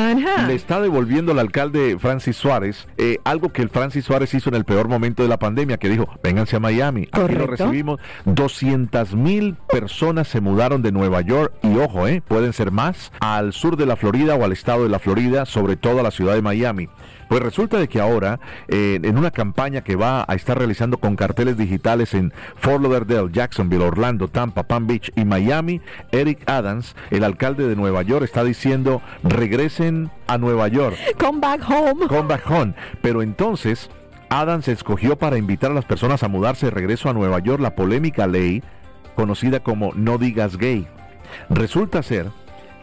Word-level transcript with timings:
Le 0.47 0.53
está 0.53 0.81
devolviendo 0.81 1.31
al 1.31 1.39
alcalde 1.39 1.97
Francis 1.99 2.35
Suárez 2.35 2.87
eh, 2.97 3.19
algo 3.23 3.49
que 3.49 3.61
el 3.61 3.69
Francis 3.69 4.05
Suárez 4.05 4.33
hizo 4.33 4.49
en 4.49 4.55
el 4.55 4.65
peor 4.65 4.87
momento 4.87 5.23
de 5.23 5.29
la 5.29 5.37
pandemia, 5.37 5.77
que 5.77 5.89
dijo, 5.89 6.07
vénganse 6.23 6.55
a 6.55 6.59
Miami, 6.59 7.07
aquí 7.11 7.35
lo 7.35 7.47
recibimos. 7.47 7.99
200 8.25 9.15
mil 9.15 9.55
personas 9.69 10.27
se 10.27 10.41
mudaron 10.41 10.76
de 10.81 10.91
Nueva 10.91 11.21
York 11.21 11.53
y 11.63 11.77
ojo, 11.77 12.07
eh, 12.07 12.21
pueden 12.27 12.53
ser 12.53 12.71
más, 12.71 13.11
al 13.19 13.53
sur 13.53 13.77
de 13.77 13.85
la 13.85 13.95
Florida 13.95 14.35
o 14.35 14.43
al 14.43 14.51
estado 14.51 14.83
de 14.83 14.89
la 14.89 14.99
Florida, 14.99 15.45
sobre 15.45 15.75
todo 15.75 15.99
a 15.99 16.03
la 16.03 16.11
ciudad 16.11 16.35
de 16.35 16.41
Miami. 16.41 16.89
Pues 17.27 17.41
resulta 17.41 17.77
de 17.77 17.87
que 17.87 17.99
ahora, 17.99 18.39
eh, 18.67 18.99
en 19.03 19.17
una 19.17 19.31
campaña 19.31 19.81
que 19.81 19.95
va 19.95 20.23
a 20.27 20.35
estar 20.35 20.57
realizando 20.57 20.97
con 20.97 21.15
carteles 21.15 21.57
digitales 21.57 22.13
en 22.13 22.31
Fort 22.55 22.81
Lauderdale, 22.81 23.29
Jacksonville, 23.31 23.83
Orlando, 23.83 24.27
Tampa, 24.29 24.63
Palm 24.63 24.87
Beach 24.87 25.11
y 25.15 25.25
Miami, 25.25 25.81
Eric 26.11 26.49
Adams, 26.49 26.95
el 27.11 27.23
alcalde 27.23 27.67
de 27.67 27.75
Nueva 27.75 28.01
York, 28.03 28.23
está 28.23 28.43
diciendo 28.43 29.01
regresen 29.23 30.09
a 30.27 30.37
Nueva 30.37 30.67
York. 30.69 30.95
Come 31.19 31.39
back 31.39 31.61
home. 31.69 32.07
Come 32.07 32.27
back 32.27 32.49
home. 32.49 32.73
Pero 33.01 33.21
entonces, 33.21 33.89
Adams 34.29 34.67
escogió 34.67 35.17
para 35.17 35.37
invitar 35.37 35.71
a 35.71 35.73
las 35.73 35.85
personas 35.85 36.23
a 36.23 36.27
mudarse 36.27 36.67
de 36.67 36.71
regreso 36.71 37.09
a 37.09 37.13
Nueva 37.13 37.39
York 37.39 37.61
la 37.61 37.75
polémica 37.75 38.27
ley 38.27 38.63
conocida 39.17 39.61
como 39.61 39.91
No 39.95 40.19
digas 40.19 40.57
gay. 40.57 40.87
Resulta 41.49 42.03
ser 42.03 42.27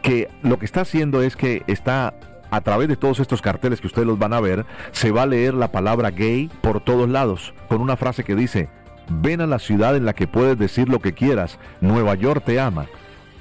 que 0.03 0.29
lo 0.43 0.59
que 0.59 0.67
está 0.67 0.81
haciendo 0.81 1.23
es 1.23 1.37
que 1.37 1.63
está 1.69 2.13
a 2.51 2.61
través 2.61 2.89
de 2.89 2.97
todos 2.97 3.21
estos 3.21 3.41
carteles 3.41 3.81
que 3.81 3.87
ustedes 3.87 4.07
los 4.07 4.19
van 4.19 4.33
a 4.33 4.41
ver, 4.41 4.67
se 4.91 5.13
va 5.13 5.23
a 5.23 5.27
leer 5.27 5.55
la 5.55 5.71
palabra 5.71 6.11
gay 6.11 6.51
por 6.61 6.81
todos 6.81 7.09
lados, 7.09 7.55
con 7.69 7.81
una 7.81 7.97
frase 7.97 8.25
que 8.25 8.35
dice, 8.35 8.69
ven 9.09 9.41
a 9.41 9.47
la 9.47 9.61
ciudad 9.61 9.97
en 9.97 10.05
la 10.05 10.13
que 10.13 10.27
puedes 10.27 10.59
decir 10.59 10.89
lo 10.89 10.99
que 10.99 11.15
quieras, 11.15 11.59
Nueva 11.81 12.17
York 12.17 12.43
te 12.45 12.59
ama. 12.59 12.87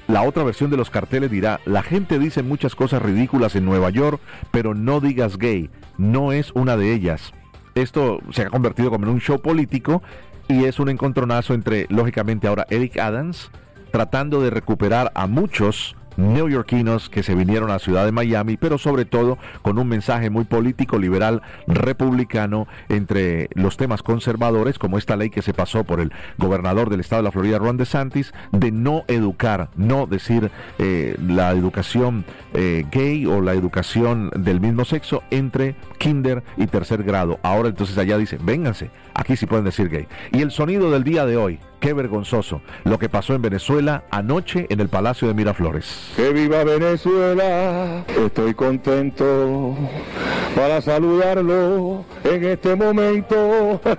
La 0.07 0.22
otra 0.22 0.44
versión 0.44 0.69
de 0.69 0.78
los 0.78 0.92
carteles 0.92 1.31
dirá, 1.31 1.62
la 1.66 1.81
gente 1.81 2.19
dice 2.19 2.44
muchas 2.44 2.75
cosas 2.75 3.01
ridículas 3.01 3.56
en 3.56 3.66
Nueva 3.66 3.90
York, 3.90 4.22
pero 4.51 4.75
no 4.75 5.00
digas 5.00 5.38
gay, 5.38 5.72
no 5.98 6.31
es 6.31 6.51
una 6.51 6.78
de 6.78 6.94
ellas. 6.94 7.34
Esto 7.75 8.19
se 8.31 8.44
ha 8.44 8.50
convertido 8.50 8.92
como 8.92 9.06
en 9.06 9.13
un 9.13 9.19
show 9.19 9.42
político 9.42 10.04
y 10.48 10.66
es 10.66 10.80
un 10.80 10.90
encontronazo 10.90 11.54
entre, 11.54 11.88
lógicamente, 11.90 12.48
ahora 12.48 12.66
Eric 12.69 12.98
Adams, 13.00 13.50
tratando 13.92 14.42
de 14.42 14.50
recuperar 14.50 15.12
a 15.16 15.28
muchos 15.28 15.95
neoyorquinos 16.18 17.10
que 17.10 17.24
se 17.24 17.36
vinieron 17.36 17.69
a 17.69 17.74
la 17.74 17.80
ciudad 17.80 18.06
de 18.06 18.12
Miami, 18.12 18.57
pero 18.57 18.77
sobre 18.77 19.06
todo 19.06 19.38
con 19.62 19.77
un 19.77 19.88
mensaje 19.88 20.30
muy 20.30 20.45
político, 20.45 20.98
liberal, 20.98 21.42
republicano 21.68 22.68
entre 22.89 23.50
los 23.56 23.77
temas 23.77 24.04
conservadores, 24.04 24.80
como 24.80 24.98
esta 24.98 25.15
ley 25.15 25.30
que 25.30 25.42
se 25.42 25.54
pasó 25.54 25.83
por 25.83 26.00
el 26.00 26.12
gobernador 26.38 26.89
del 26.89 27.00
estado 27.00 27.21
de 27.21 27.27
la 27.27 27.31
Florida, 27.31 27.57
Ron 27.57 27.77
DeSantis, 27.77 28.33
de 28.51 28.71
no 28.71 29.04
educar, 29.07 29.69
no 29.75 30.07
decir 30.07 30.51
eh, 30.80 31.15
la 31.25 31.51
educación 31.51 32.25
eh, 32.54 32.86
gay 32.92 33.25
o 33.25 33.42
la 33.42 33.54
educación 33.54 34.31
del 34.36 34.59
mismo 34.59 34.86
sexo 34.86 35.24
entre 35.31 35.75
kinder 35.98 36.44
y 36.57 36.68
tercer 36.68 37.04
grado. 37.04 37.39
Ahora 37.44 37.69
entonces 37.69 37.98
allá 37.98 38.18
dicen, 38.18 38.39
vénganse, 38.45 38.92
aquí 39.13 39.36
sí 39.36 39.45
pueden 39.45 39.66
decir 39.66 39.89
gay. 39.89 40.07
Y 40.31 40.42
el 40.42 40.51
sonido 40.51 40.92
del 40.92 41.04
día 41.04 41.25
de 41.25 41.38
hoy, 41.38 41.59
Qué 41.83 41.91
vergonzoso 41.91 42.62
lo 42.85 42.97
que 42.97 43.09
pasó 43.09 43.33
en 43.33 43.41
Venezuela 43.41 44.06
anoche 44.09 44.68
en 44.69 44.80
el 44.80 44.88
Palacio 44.88 45.27
de 45.27 45.33
Miraflores. 45.33 46.13
Que 46.15 46.31
viva 46.31 46.63
Venezuela, 46.63 48.06
estoy 48.07 48.53
contento 48.53 49.75
para 50.56 50.80
saludarlo 50.81 52.06
en 52.24 52.45
este 52.45 52.74
momento. 52.77 53.81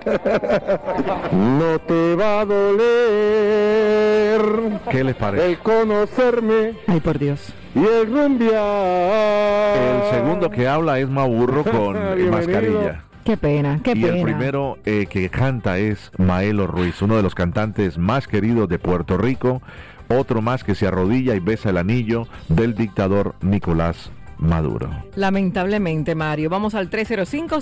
No 1.31 1.77
te 1.79 2.15
va 2.15 2.39
a 2.41 2.45
doler. 2.45 4.41
¿Qué 4.89 5.03
les 5.03 5.15
parece? 5.15 5.45
El 5.45 5.59
conocerme. 5.59 6.73
Ay, 6.87 6.99
por 6.99 7.19
Dios. 7.19 7.53
Y 7.75 7.85
el 7.85 8.07
rumbear. 8.11 9.77
El 9.77 10.09
segundo 10.11 10.49
que 10.49 10.67
habla 10.67 10.97
es 10.99 11.07
Maburro 11.09 11.63
con 11.63 11.93
mascarilla. 12.31 13.04
Qué 13.25 13.37
pena, 13.37 13.79
qué 13.83 13.93
y 13.93 14.03
pena. 14.03 14.17
el 14.17 14.23
primero 14.23 14.77
eh, 14.85 15.07
que 15.09 15.29
canta 15.29 15.79
es 15.79 16.11
Maelo 16.19 16.67
Ruiz, 16.67 17.01
uno 17.01 17.17
de 17.17 17.23
los 17.23 17.33
cantantes 17.33 17.97
más 17.97 18.27
queridos 18.27 18.69
de 18.69 18.77
Puerto 18.77 19.17
Rico, 19.17 19.63
otro 20.09 20.43
más 20.43 20.63
que 20.63 20.75
se 20.75 20.85
arrodilla 20.85 21.33
y 21.33 21.39
besa 21.39 21.71
el 21.71 21.77
anillo 21.77 22.27
del 22.49 22.75
dictador 22.75 23.33
Nicolás 23.41 24.11
Maduro. 24.37 24.89
Lamentablemente, 25.15 26.13
Mario. 26.13 26.49
Vamos 26.49 26.75
al 26.75 26.89
305. 26.89 27.61